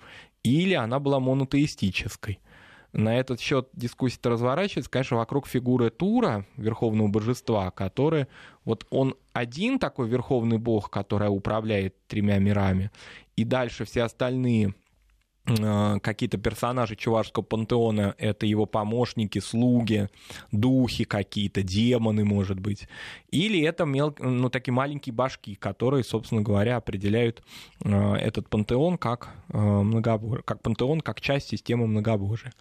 [0.44, 2.40] или она была монотеистической.
[2.94, 8.28] На этот счет дискуссия разворачивается, конечно, вокруг фигуры Тура, верховного божества, который,
[8.64, 12.92] вот он один такой верховный бог, который управляет тремя мирами,
[13.36, 14.76] и дальше все остальные
[15.46, 20.10] какие-то персонажи чувашского пантеона, это его помощники, слуги,
[20.52, 22.88] духи какие-то, демоны, может быть.
[23.30, 24.16] Или это мел...
[24.20, 27.44] ну, такие маленькие башки, которые, собственно говоря, определяют
[27.84, 30.42] э, этот пантеон как, э, многобор...
[30.44, 32.54] как пантеон, как часть системы многобожия.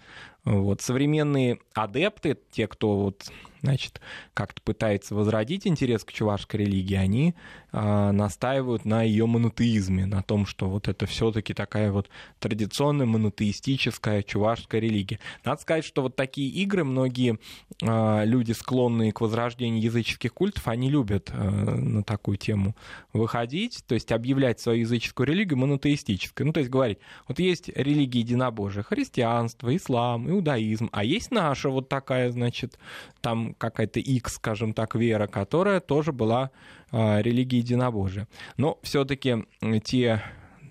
[0.45, 0.83] Вот.
[0.83, 3.31] Современные адепты, те, кто вот,
[3.63, 4.03] значит,
[4.35, 7.35] как-то пытается возродить интерес к чувашской религии, они
[7.73, 14.23] э, настаивают на ее монотеизме, на том, что вот это все-таки такая вот традиционная монотеистическая
[14.23, 15.19] чувашская религия.
[15.47, 17.39] Надо сказать, что вот такие игры многие
[17.81, 22.77] э, люди, склонные к возрождению языческих культов, они любят э, на такую тему
[23.15, 26.45] выходить, то есть объявлять свою языческую религию монотеистической.
[26.45, 31.89] Ну, то есть говорить, вот есть религия единобожия, христианство, ислам, иудаизм, а есть наша вот
[31.89, 32.79] такая, значит,
[33.21, 36.51] там какая-то X, скажем так, вера, которая тоже была
[36.93, 38.29] э, религией единобожия.
[38.57, 39.45] Но все-таки
[39.85, 40.23] те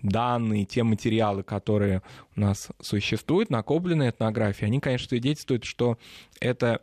[0.04, 2.02] данные, те материалы, которые
[2.36, 5.97] у нас существуют, накопленные этнографии, они, конечно, свидетельствуют, что
[6.39, 6.82] это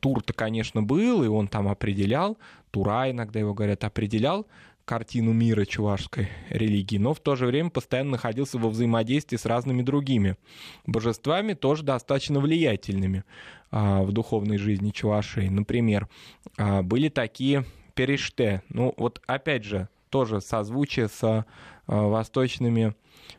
[0.00, 2.38] тур-то, конечно, был, и он там определял,
[2.70, 4.46] Тура иногда его говорят, определял
[4.90, 9.82] картину мира чувашской религии, но в то же время постоянно находился во взаимодействии с разными
[9.82, 10.36] другими
[10.84, 13.22] божествами, тоже достаточно влиятельными
[13.70, 15.48] а, в духовной жизни чувашей.
[15.48, 16.08] Например,
[16.56, 18.64] а, были такие переште.
[18.68, 21.44] Ну вот опять же, тоже созвучие с а,
[21.86, 22.96] восточными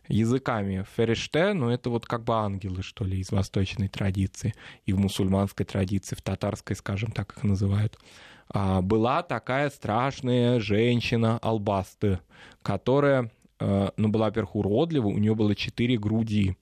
[0.07, 0.85] языками.
[0.95, 4.53] Фериште, ну это вот как бы ангелы, что ли, из восточной традиции,
[4.85, 7.99] и в мусульманской традиции, в татарской, скажем так, их называют.
[8.53, 12.19] А, была такая страшная женщина Албасты,
[12.61, 16.57] которая э, ну, была, во-первых, уродлива, у нее было четыре груди.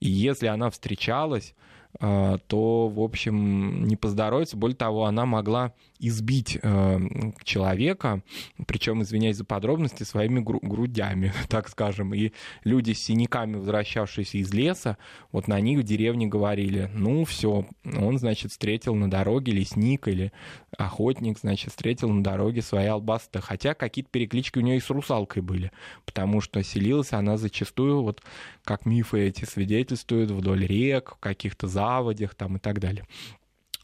[0.00, 1.54] И если она встречалась
[1.98, 4.56] то, в общем, не поздоровится.
[4.56, 6.98] Более того, она могла избить э,
[7.44, 8.22] человека,
[8.66, 12.12] причем, извиняюсь за подробности, своими грудями, так скажем.
[12.12, 12.32] И
[12.64, 14.98] люди с синяками, возвращавшиеся из леса,
[15.30, 20.32] вот на них в деревне говорили, ну все, он, значит, встретил на дороге лесник или
[20.76, 23.40] охотник, значит, встретил на дороге свои албасты.
[23.40, 25.70] Хотя какие-то переклички у нее и с русалкой были,
[26.04, 28.22] потому что селилась она зачастую, вот
[28.64, 33.04] как мифы эти свидетельствуют, вдоль рек, в каких-то заводях там и так далее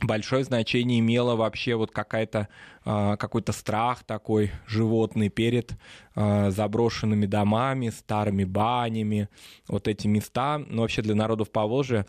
[0.00, 2.48] большое значение имело вообще вот какая-то
[2.84, 5.72] э, какой-то страх такой животный перед
[6.14, 9.28] э, заброшенными домами, старыми банями,
[9.66, 10.58] вот эти места.
[10.58, 12.06] Но вообще для народов Поволжья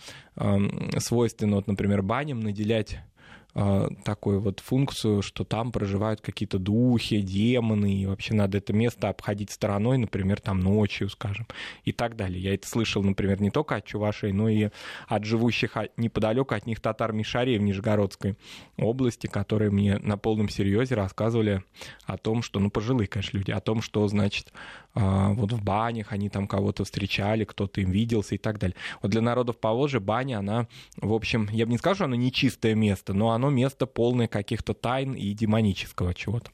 [1.00, 3.19] свойственно, вот, например, баням наделять а,
[3.54, 9.52] такую вот функцию, что там проживают какие-то духи, демоны, и вообще надо это место обходить
[9.52, 11.48] стороной, например, там ночью, скажем,
[11.84, 12.42] и так далее.
[12.42, 14.70] Я это слышал, например, не только от чувашей, но и
[15.08, 18.36] от живущих неподалеку от них татар Мишарей в Нижегородской
[18.78, 21.64] области, которые мне на полном серьезе рассказывали
[22.06, 24.54] о том, что, ну, пожилые, конечно, люди, о том, что, значит,
[25.00, 28.76] вот в банях они там кого-то встречали, кто-то им виделся и так далее.
[29.02, 32.76] Вот для народов Поволжья баня, она, в общем, я бы не сказал, что она нечистое
[32.76, 36.52] место, но оно место полное каких-то тайн и демонического чего-то.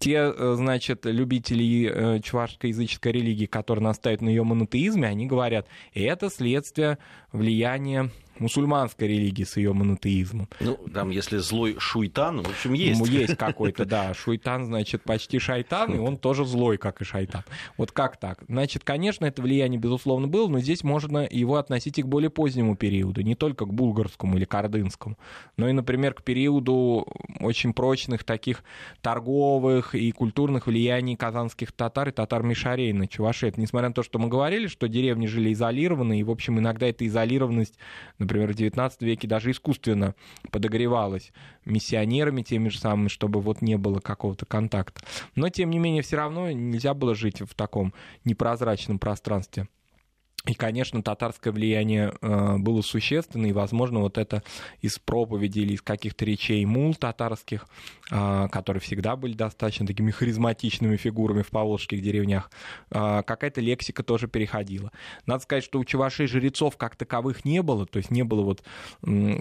[0.00, 6.98] Те, значит, любители чувашскоязыческой религии, которые настаивают на ее монотеизме, они говорят, это следствие
[7.32, 8.10] влияния
[8.40, 10.48] мусульманской религии с ее монотеизмом.
[10.60, 12.98] Ну, там, если злой шуйтан, в общем, есть.
[12.98, 14.14] Ну, есть какой-то, да.
[14.14, 17.44] Шуйтан, значит, почти шайтан, и он тоже злой, как и шайтан.
[17.76, 18.42] Вот как так?
[18.48, 22.76] Значит, конечно, это влияние, безусловно, было, но здесь можно его относить и к более позднему
[22.76, 25.18] периоду, не только к булгарскому или кардынскому,
[25.56, 27.06] но и, например, к периоду
[27.40, 28.62] очень прочных таких
[29.00, 33.56] торговых и культурных влияний казанских татар и татар Мишарей на Чувашет.
[33.56, 37.06] Несмотря на то, что мы говорили, что деревни жили изолированно, и, в общем, иногда эта
[37.06, 37.78] изолированность,
[38.18, 40.14] например, в XIX веке даже искусственно
[40.50, 41.32] подогревалась
[41.64, 45.00] миссионерами теми же самыми, чтобы вот не было какого-то контакта.
[45.34, 49.68] Но, тем не менее, все равно нельзя было жить в таком непрозрачном пространстве.
[50.46, 54.42] И, конечно, татарское влияние э, было существенно, и, возможно, вот это
[54.80, 57.66] из проповедей или из каких-то речей мул татарских,
[58.10, 62.50] э, которые всегда были достаточно такими харизматичными фигурами в поволжских деревнях,
[62.90, 64.90] э, какая-то лексика тоже переходила.
[65.26, 68.62] Надо сказать, что у чувашей жрецов как таковых не было, то есть не было вот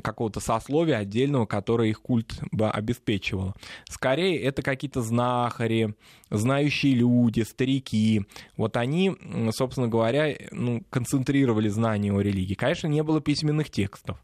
[0.03, 3.55] какого-то сословия отдельного, которое их культ бы обеспечивало.
[3.89, 5.95] Скорее, это какие-то знахари,
[6.29, 8.25] знающие люди, старики.
[8.57, 9.15] Вот они,
[9.51, 12.55] собственно говоря, ну, концентрировали знания о религии.
[12.55, 14.17] Конечно, не было письменных текстов.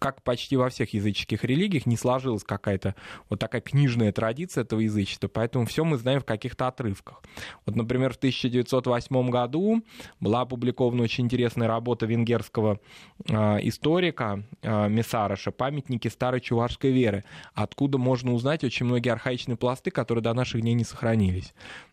[0.00, 2.94] Как почти во всех языческих религиях, не сложилась какая-то
[3.28, 7.22] вот такая книжная традиция этого язычества, поэтому все мы знаем в каких-то отрывках.
[7.66, 9.84] Вот, например, в 1908 году
[10.20, 12.80] была опубликована очень интересная работа венгерского
[13.28, 19.90] э, историка э, Месараша «Памятники старой чувашской веры», откуда можно узнать очень многие архаичные пласты,
[19.90, 21.33] которые до наших дней не сохранились.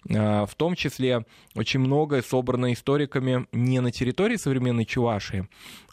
[0.10, 1.25] Э, в том числе
[1.56, 5.47] очень многое собрано историками не на территории современной Чувашии,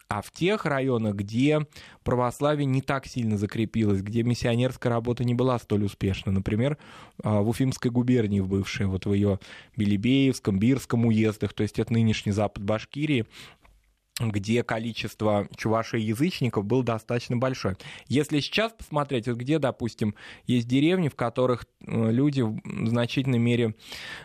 [0.09, 1.67] а в тех районах, где
[2.03, 6.33] православие не так сильно закрепилось, где миссионерская работа не была столь успешна.
[6.33, 6.79] Например,
[7.23, 9.39] а, в Уфимской губернии, в бывшей, вот в ее
[9.77, 13.27] Белебеевском, Бирском уездах, то есть это нынешний запад Башкирии,
[14.19, 17.77] где количество чувашей-язычников было достаточно большое.
[18.09, 20.15] Если сейчас посмотреть, вот где, допустим,
[20.47, 23.75] есть деревни, в которых э, люди в значительной мере,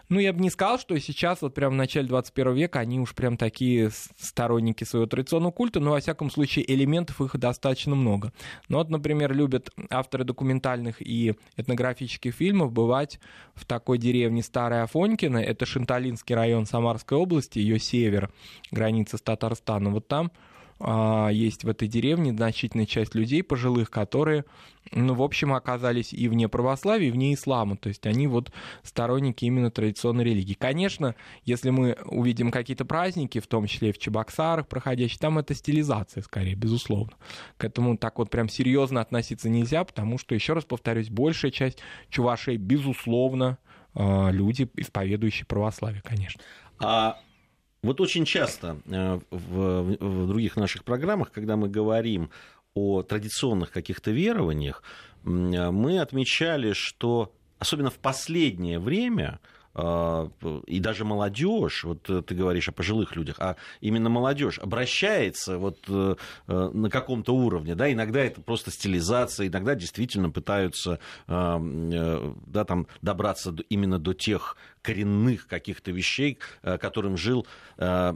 [0.10, 3.14] ну, я бы не сказал, что сейчас, вот прямо в начале 21 века, они уж
[3.14, 8.34] прям такие сторонники своего традиционного культа, но, во всяком случае, элементов их достаточно много.
[8.70, 13.20] Ну, вот, например, любят авторы документальных и этнографических фильмов бывать
[13.54, 18.32] в такой деревне Старая Афонькина, это Шанталинский район Самарской области, ее север,
[18.72, 20.32] граница с Татарстаном, но вот там
[20.86, 24.43] а, есть в этой деревне значительная часть людей пожилых, которые,
[24.91, 27.78] ну, в общем, оказались и вне православия, и вне ислама.
[27.78, 30.56] То есть они вот сторонники именно традиционной религии.
[30.56, 31.15] Конечно,
[31.46, 36.22] если мы увидим какие-то праздники, в том числе и в Чебоксарах проходящие, там это стилизация
[36.22, 37.13] скорее, безусловно.
[37.58, 41.80] К этому так вот прям серьезно относиться нельзя, потому что, еще раз повторюсь, большая часть
[42.10, 43.58] чувашей, безусловно,
[43.96, 46.41] а, люди, исповедующие православие, конечно.
[46.80, 47.19] А
[47.84, 52.32] вот очень часто э, в, в других наших программах, когда мы говорим
[52.74, 54.82] о традиционных каких-то верованиях,
[55.24, 59.39] мы отмечали, что особенно в последнее время
[59.76, 60.30] а,
[60.67, 65.80] и даже молодежь, вот э, ты говоришь о пожилых людях, а именно молодежь обращается вот
[65.88, 66.15] э,
[66.48, 73.56] э, на каком-то уровне, да, иногда это просто стилизация, иногда действительно пытаются да, там, добраться
[73.69, 77.48] именно до тех коренных каких-то вещей, которым жил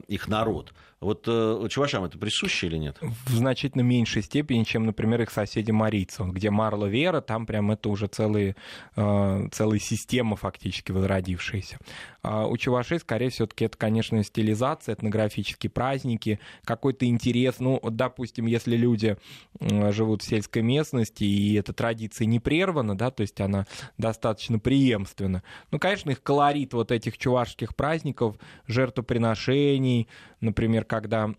[0.07, 0.73] их народ.
[0.99, 2.97] Вот э, чувашам это присуще или нет?
[3.01, 6.23] В значительно меньшей степени, чем, например, их соседи марийцы.
[6.23, 8.55] Где Марла Вера, там прям это уже целые,
[8.95, 11.77] э, целая система фактически возродившаяся.
[12.23, 17.59] А у чувашей, скорее, все-таки это, конечно, стилизация, этнографические праздники, какой-то интерес.
[17.59, 19.17] Ну, допустим, если люди
[19.59, 23.67] живут в сельской местности, и эта традиция не прервана, да, то есть она
[23.99, 30.07] достаточно преемственна, ну, конечно, их колорит вот этих чувашских праздников, жертвоприношений,
[30.41, 31.33] например, когда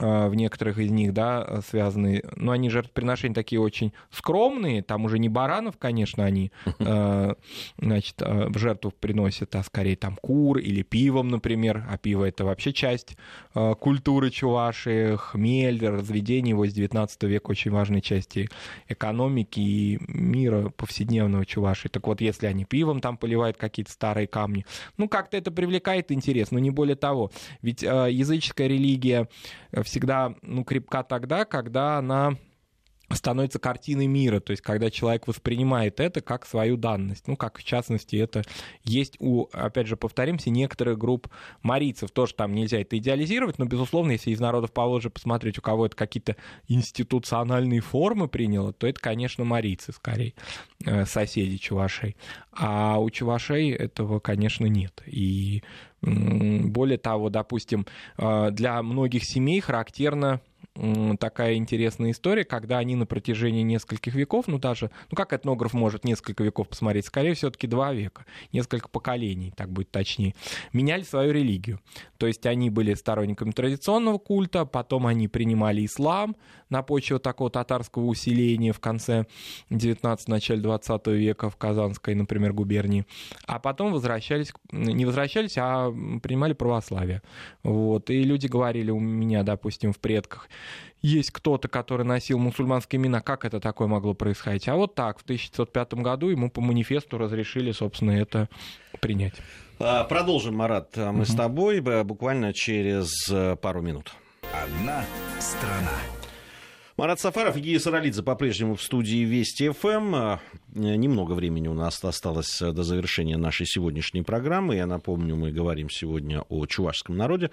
[0.00, 5.18] Э, в некоторых из них, да, связаны, но они жертвоприношения такие очень скромные, там уже
[5.18, 7.34] не баранов, конечно, они, э,
[7.78, 12.44] значит, э, в жертву приносят, а скорее там кур или пивом, например, а пиво это
[12.44, 13.16] вообще часть
[13.80, 18.48] культуры чуваши, хмель, разведение его с 19 века очень важной части
[18.88, 21.88] экономики и мира повседневного чуваши.
[21.88, 24.64] Так вот, если они пивом там поливают какие-то старые камни,
[24.96, 27.30] ну, как-то это привлекает интерес, но не более того.
[27.62, 29.28] Ведь языческая религия
[29.82, 32.36] всегда ну, крепка тогда, когда она
[33.16, 37.64] становится картиной мира, то есть когда человек воспринимает это как свою данность, ну, как в
[37.64, 38.42] частности это
[38.84, 41.28] есть у, опять же, повторимся, некоторых групп
[41.62, 45.86] марийцев, тоже там нельзя это идеализировать, но, безусловно, если из народов Поволжья посмотреть, у кого
[45.86, 46.36] это какие-то
[46.68, 50.34] институциональные формы приняло, то это, конечно, марийцы скорее,
[50.84, 52.16] э, соседи чувашей,
[52.52, 55.62] а у чувашей этого, конечно, нет, и
[56.00, 57.86] более того, допустим,
[58.18, 60.40] э, для многих семей характерно
[61.18, 66.04] такая интересная история, когда они на протяжении нескольких веков, ну даже, ну как этнограф может
[66.04, 70.34] несколько веков посмотреть, скорее все-таки два века, несколько поколений, так будет точнее,
[70.72, 71.80] меняли свою религию.
[72.18, 76.36] То есть они были сторонниками традиционного культа, потом они принимали ислам
[76.70, 79.26] на почве такого татарского усиления в конце
[79.70, 83.04] 19 начале 20 века в Казанской, например, губернии,
[83.46, 85.90] а потом возвращались, не возвращались, а
[86.22, 87.22] принимали православие.
[87.62, 88.10] Вот.
[88.10, 90.48] И люди говорили у меня, допустим, в предках,
[91.02, 94.68] есть кто-то, который носил мусульманские имена, как это такое могло происходить?
[94.68, 98.48] А вот так, в 1905 году ему по манифесту разрешили, собственно, это
[99.00, 99.34] принять.
[99.78, 101.24] А, продолжим, Марат, мы угу.
[101.24, 104.12] с тобой буквально через э, пару минут.
[104.52, 105.04] Одна
[105.38, 105.92] страна.
[106.96, 110.14] Марат Сафаров и Гия Саралидзе по-прежнему в студии Вести ФМ.
[110.16, 110.40] А,
[110.74, 114.74] немного времени у нас осталось до завершения нашей сегодняшней программы.
[114.74, 117.52] Я напомню, мы говорим сегодня о чувашском народе.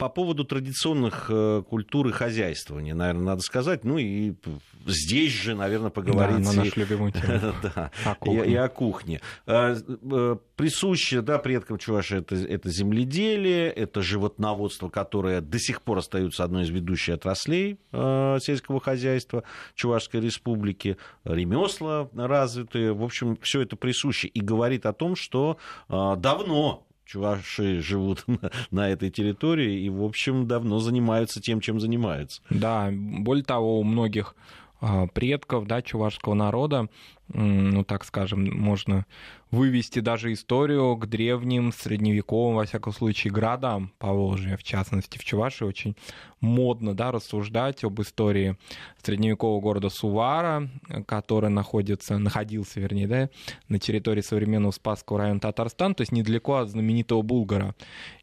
[0.00, 3.84] По поводу традиционных э, культур и хозяйствования, наверное, надо сказать.
[3.84, 4.32] Ну и
[4.86, 7.52] здесь же, наверное, поговорить да, на нашу любимую тему.
[7.62, 9.20] да, о и, и о кухне.
[9.46, 15.98] Э, э, присуще да, предкам Чуваши это, это земледелие, это животноводство, которое до сих пор
[15.98, 19.44] остается одной из ведущих отраслей сельского хозяйства
[19.74, 22.94] Чувашской республики, ремесла развитые.
[22.94, 28.24] В общем, все это присуще и говорит о том, что давно чуваши живут
[28.70, 32.42] на, этой территории и, в общем, давно занимаются тем, чем занимаются.
[32.50, 34.34] Да, более того, у многих
[34.80, 36.88] а, предков да, чувашского народа,
[37.32, 39.06] ну так скажем, можно
[39.50, 45.24] вывести даже историю к древним, средневековым, во всяком случае, городам по Волжье, в частности, в
[45.24, 45.96] Чувашии очень
[46.40, 48.56] модно да, рассуждать об истории
[49.02, 50.68] средневекового города Сувара,
[51.06, 53.30] который находится, находился, вернее, да,
[53.68, 57.74] на территории современного Спасского района Татарстан, то есть недалеко от знаменитого Булгара.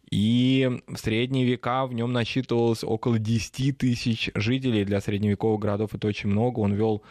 [0.09, 4.85] И в средние века в нем насчитывалось около 10 тысяч жителей.
[4.85, 6.59] Для средневековых городов это очень много.
[6.59, 7.03] Он вел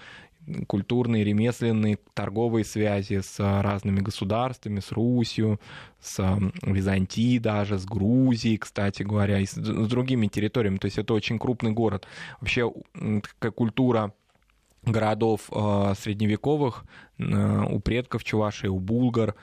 [0.66, 5.60] культурные, ремесленные, торговые связи с разными государствами, с Русью,
[6.00, 10.78] с Византией даже, с Грузией, кстати говоря, и с другими территориями.
[10.78, 12.06] То есть это очень крупный город.
[12.40, 14.12] Вообще такая культура
[14.84, 16.84] городов э, средневековых
[17.18, 19.34] у предков Чувашии, у булгар,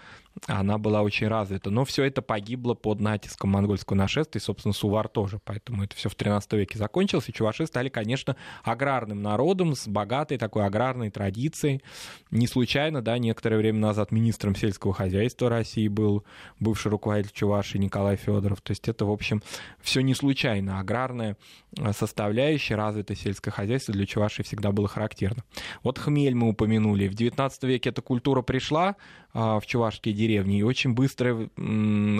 [0.47, 1.69] она была очень развита.
[1.69, 5.39] Но все это погибло под натиском монгольского нашествия, и, собственно, Сувар тоже.
[5.43, 10.37] Поэтому это все в 13 веке закончилось, и чуваши стали, конечно, аграрным народом с богатой
[10.37, 11.81] такой аграрной традицией.
[12.31, 16.25] Не случайно, да, некоторое время назад министром сельского хозяйства России был
[16.59, 18.61] бывший руководитель Чуваши Николай Федоров.
[18.61, 19.41] То есть это, в общем,
[19.81, 20.79] все не случайно.
[20.79, 21.37] Аграрная
[21.97, 25.43] составляющая, развитое сельское хозяйство для Чуваши всегда было характерно.
[25.83, 27.07] Вот хмель мы упомянули.
[27.07, 28.95] В 19 веке эта культура пришла
[29.33, 31.49] а, в чувашские деревни и очень быстро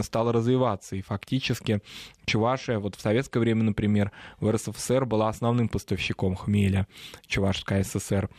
[0.03, 0.95] стала развиваться.
[0.95, 1.81] И фактически
[2.25, 6.87] Чувашия, вот в советское время, например, в РСФСР была основным поставщиком хмеля,
[7.27, 8.29] Чувашская ССР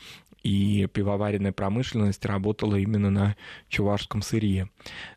[0.44, 3.36] и пивоваренная промышленность работала именно на
[3.68, 4.68] чувашском сырье.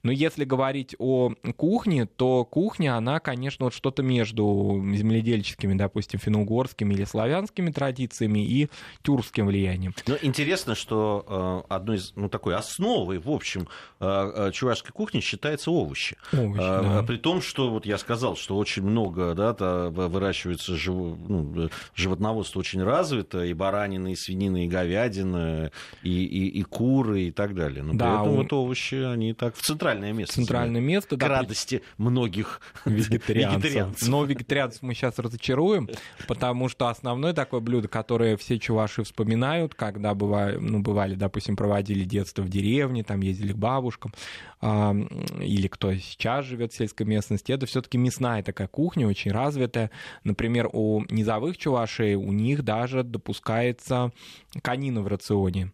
[0.01, 6.93] Но если говорить о кухне, то кухня, она, конечно, вот что-то между земледельческими, допустим, финно-угорскими
[6.93, 8.69] или славянскими традициями и
[9.03, 9.93] тюркским влиянием.
[10.07, 13.67] Но интересно, что э, одной из, ну, такой основой, в общем,
[13.99, 16.15] э, э чувашской кухни считается овощи.
[16.31, 17.03] овощи э, да.
[17.03, 22.81] При том, что, вот я сказал, что очень много, да, выращивается жив, ну, животноводство очень
[22.81, 25.71] развито, и баранины, и свинины, и говядина, говядина,
[26.03, 27.83] и, и, и куры, и так далее.
[27.83, 28.35] Но да, при этом у...
[28.37, 30.35] вот овощи, они так в центральное место.
[30.35, 31.25] Центральное место, да.
[31.25, 33.63] К радости многих вегетарианцев.
[33.63, 34.07] вегетарианцев.
[34.07, 35.89] Но вегетарианцев мы сейчас разочаруем,
[36.27, 42.03] потому что основное такое блюдо, которое все чуваши вспоминают, когда бывали, ну, бывали, допустим, проводили
[42.03, 44.13] детство в деревне, там ездили к бабушкам,
[44.61, 49.91] или кто сейчас живет в сельской местности, это все-таки мясная такая кухня, очень развитая.
[50.23, 54.11] Например, у низовых чувашей у них даже допускается
[54.63, 55.71] конина в рационе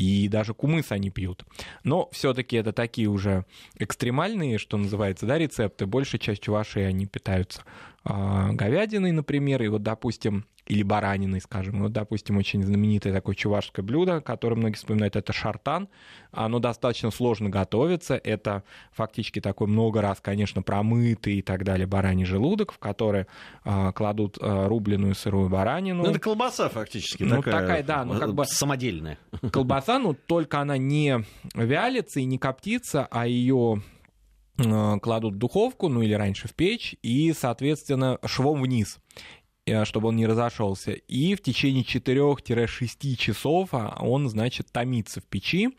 [0.00, 1.44] и даже кумыс они пьют.
[1.84, 3.44] Но все-таки это такие уже
[3.78, 5.84] экстремальные, что называется, да, рецепты.
[5.84, 7.62] Большая часть чувашей они питаются
[8.04, 11.82] э, говядиной, например, и вот, допустим, или бараниной, скажем.
[11.82, 15.88] Вот, допустим, очень знаменитое такое чувашское блюдо, которое многие вспоминают, это шартан.
[16.30, 18.14] Оно достаточно сложно готовится.
[18.14, 18.62] Это
[18.92, 23.26] фактически такой много раз, конечно, промытый и так далее бараний желудок, в который
[23.64, 26.04] э, кладут э, рубленую сырую баранину.
[26.04, 27.24] Ну, это колбаса фактически.
[27.24, 28.44] Ну, такая, такая, да, ну, как бы...
[28.44, 29.18] Самодельная.
[29.52, 33.82] Колбаса, ну, только она не вялится и не коптится, а ее
[34.56, 39.00] э, кладут в духовку, ну или раньше в печь, и, соответственно, швом вниз.
[39.70, 40.92] Э, чтобы он не разошелся.
[40.92, 45.70] И в течение 4-6 часов а, он, значит, томится в печи.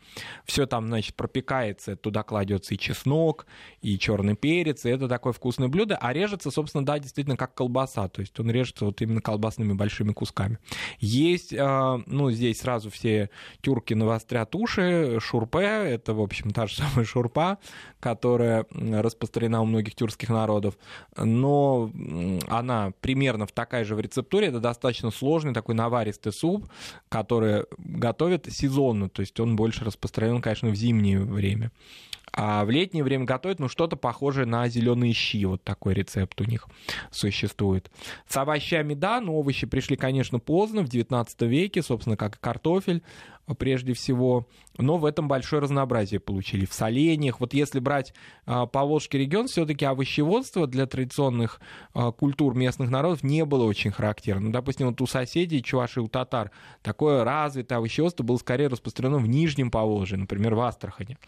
[0.44, 3.46] Все там, значит, пропекается, туда кладется и чеснок,
[3.82, 5.96] и черный перец, и это такое вкусное блюдо.
[5.96, 8.08] А режется, собственно, да, действительно, как колбаса.
[8.08, 10.58] То есть он режется вот именно колбасными большими кусками.
[10.98, 13.28] Есть, э, ну, здесь сразу все
[13.60, 15.18] тюрки навострят уши.
[15.20, 17.58] Шурпе, это, в общем, та же самая шурпа,
[18.00, 20.78] которая распространена у многих тюркских народов.
[21.16, 21.90] Но
[22.48, 24.48] она примерно в такая же в рецептуре.
[24.48, 26.68] Это достаточно сложный такой наваристый суп,
[27.08, 31.70] который готовят сезонно, то есть он больше распространен, конечно, в зимнее время.
[32.34, 35.44] А в летнее время готовят, ну, что-то похожее на зеленые щи.
[35.44, 36.66] Вот такой рецепт у них
[37.10, 37.90] существует.
[38.26, 43.02] С овощами, да, но овощи пришли, конечно, поздно, в 19 веке, собственно, как и картофель
[43.58, 44.46] прежде всего,
[44.78, 46.64] но в этом большое разнообразие получили.
[46.64, 48.14] В соленьях, вот если брать
[48.46, 51.60] а, Поволжский регион, все-таки овощеводство для традиционных
[51.92, 54.46] а, культур местных народов не было очень характерно.
[54.46, 56.50] Ну, допустим, вот у соседей, чуваши, у татар,
[56.82, 61.18] такое развитое овощеводство было скорее распространено в Нижнем Поволжье, например, в Астрахане.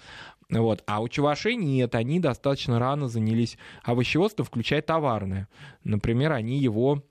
[0.50, 0.82] Вот.
[0.86, 5.48] А у чувашей нет, они достаточно рано занялись овощеводством, включая товарное.
[5.82, 7.02] Например, они его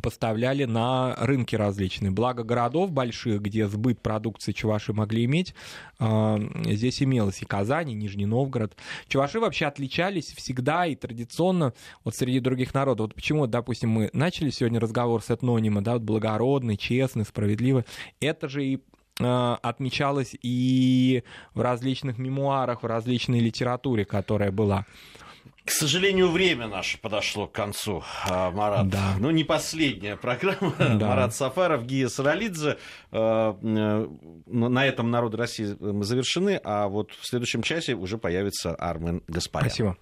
[0.00, 2.10] поставляли на рынки различные.
[2.10, 5.54] Благо городов больших, где сбыт продукции чуваши могли иметь,
[5.98, 8.76] а, здесь имелось и Казань, и Нижний Новгород.
[9.08, 11.72] Чуваши вообще отличались всегда и традиционно
[12.04, 13.08] вот среди других народов.
[13.08, 17.84] Вот почему, допустим, мы начали сегодня разговор с этнонима, да, вот благородный, честный, справедливый.
[18.20, 18.80] Это же и
[19.20, 21.22] а, отмечалось и
[21.54, 24.86] в различных мемуарах, в различной литературе, которая была.
[25.64, 28.88] К сожалению, время наше подошло к концу, а, Марат.
[28.90, 29.14] Да.
[29.18, 30.74] Ну, не последняя программа.
[30.78, 31.08] Да.
[31.08, 32.76] Марат Сафаров, Гия Саралидзе.
[33.10, 34.06] А, э,
[34.46, 39.70] на этом «Народы России» мы завершены, а вот в следующем часе уже появится Армен Гаспарян.
[39.70, 39.96] Спасибо.